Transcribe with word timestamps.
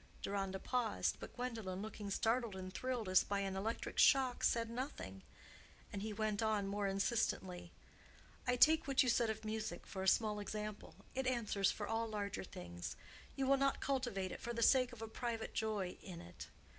Deronda 0.23 0.57
paused, 0.57 1.17
but 1.19 1.35
Gwendolen, 1.35 1.83
looking 1.83 2.09
startled 2.09 2.55
and 2.55 2.73
thrilled 2.73 3.07
as 3.07 3.23
by 3.23 3.41
an 3.41 3.55
electric 3.55 3.99
shock, 3.99 4.43
said 4.43 4.67
nothing, 4.67 5.21
and 5.93 6.01
he 6.01 6.11
went 6.11 6.41
on 6.41 6.65
more 6.67 6.87
insistently, 6.87 7.71
"I 8.47 8.55
take 8.55 8.87
what 8.87 9.03
you 9.03 9.09
said 9.09 9.29
of 9.29 9.45
music 9.45 9.85
for 9.85 10.01
a 10.01 10.07
small 10.07 10.39
example—it 10.39 11.27
answers 11.27 11.69
for 11.69 11.87
all 11.87 12.07
larger 12.07 12.43
things—you 12.43 13.45
will 13.45 13.57
not 13.57 13.79
cultivate 13.79 14.31
it 14.31 14.41
for 14.41 14.53
the 14.53 14.63
sake 14.63 14.91
of 14.91 15.03
a 15.03 15.07
private 15.07 15.53
joy 15.53 15.99
in 16.01 16.19
it. 16.19 16.47